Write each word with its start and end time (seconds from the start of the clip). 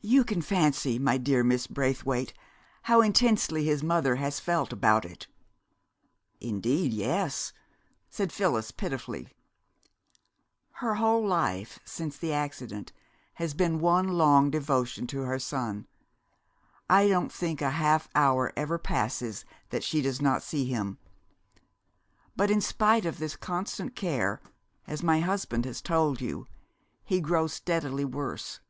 "You 0.00 0.24
can 0.24 0.40
fancy, 0.40 0.98
my 0.98 1.18
dear 1.18 1.44
Miss 1.44 1.66
Braithwaite, 1.66 2.32
how 2.84 3.02
intensely 3.02 3.62
his 3.66 3.82
mother 3.82 4.16
has 4.16 4.40
felt 4.40 4.72
about 4.72 5.04
it." 5.04 5.26
"Indeed, 6.40 6.94
yes!" 6.94 7.52
said 8.08 8.32
Phyllis 8.32 8.70
pitifully. 8.70 9.28
"Her 10.76 10.94
whole 10.94 11.22
life, 11.22 11.78
since 11.84 12.16
the 12.16 12.32
accident, 12.32 12.94
has 13.34 13.52
been 13.52 13.80
one 13.80 14.08
long 14.08 14.50
devotion 14.50 15.06
to 15.08 15.24
her 15.24 15.38
son. 15.38 15.86
I 16.88 17.06
don't 17.06 17.30
think 17.30 17.60
a 17.60 17.72
half 17.72 18.08
hour 18.14 18.54
ever 18.56 18.78
passes 18.78 19.44
that 19.68 19.84
she 19.84 20.00
does 20.00 20.22
not 20.22 20.42
see 20.42 20.64
him. 20.64 20.96
But 22.34 22.50
in 22.50 22.62
spite 22.62 23.04
of 23.04 23.18
this 23.18 23.36
constant 23.36 23.94
care, 23.94 24.40
as 24.86 25.02
my 25.02 25.20
husband 25.20 25.66
has 25.66 25.82
told 25.82 26.18
you, 26.22 26.46
he 27.04 27.20
grows 27.20 27.52
steadily 27.52 28.06
worse. 28.06 28.60